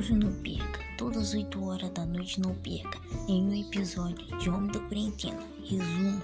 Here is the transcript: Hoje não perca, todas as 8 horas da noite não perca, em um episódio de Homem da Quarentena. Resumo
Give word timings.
Hoje 0.00 0.14
não 0.14 0.32
perca, 0.32 0.80
todas 0.96 1.18
as 1.18 1.34
8 1.34 1.62
horas 1.62 1.90
da 1.90 2.06
noite 2.06 2.40
não 2.40 2.54
perca, 2.54 2.98
em 3.28 3.42
um 3.42 3.54
episódio 3.54 4.24
de 4.38 4.48
Homem 4.48 4.72
da 4.72 4.80
Quarentena. 4.80 5.46
Resumo 5.62 6.22